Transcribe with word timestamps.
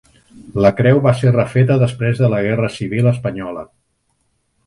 La 0.65 0.69
creu 0.77 1.01
va 1.07 1.13
ser 1.19 1.33
refeta 1.35 1.77
després 1.83 2.21
de 2.23 2.29
la 2.35 2.41
Guerra 2.47 2.69
Civil 2.79 3.11
espanyola. 3.13 3.67